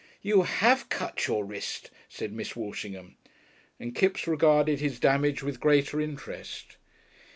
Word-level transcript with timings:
"You 0.23 0.41
have 0.41 0.89
cut 0.89 1.27
your 1.27 1.45
wrist," 1.45 1.91
said 2.09 2.33
Miss 2.33 2.55
Walshingham, 2.55 3.17
and 3.79 3.93
Kipps 3.93 4.25
regarded 4.25 4.79
his 4.79 4.99
damage 4.99 5.43
with 5.43 5.59
greater 5.59 6.01
interest. 6.01 6.77